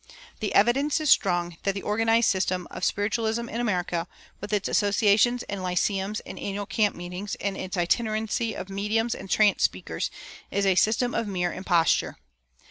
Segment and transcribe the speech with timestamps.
[0.39, 4.07] The evidence is strong that the organized system of spiritualism in America,
[4.39, 9.29] with its associations and lyceums and annual camp meetings, and its itinerancy of mediums and
[9.29, 10.09] trance speakers,
[10.49, 12.17] is a system of mere imposture.